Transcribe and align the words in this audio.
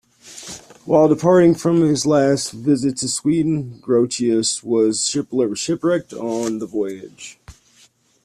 While 0.85 1.09
departing 1.09 1.53
from 1.53 1.81
his 1.81 2.07
last 2.07 2.53
visit 2.53 2.97
to 2.97 3.07
Sweden, 3.07 3.79
Grotius 3.83 4.63
was 4.63 5.05
shipwrecked 5.07 6.13
on 6.13 6.57
the 6.57 6.65
voyage. 6.65 7.37